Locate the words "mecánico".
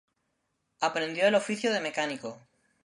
1.79-2.39